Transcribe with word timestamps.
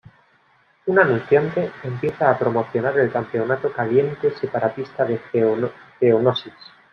Un 0.87 0.97
anunciante 0.97 1.73
empieza 1.83 2.31
a 2.31 2.39
promocionar 2.39 2.97
el 2.97 3.11
Campeonato 3.11 3.71
Caliente 3.71 4.31
Separatista 4.31 5.05
de 5.05 5.21
Geonosis. 5.99 6.55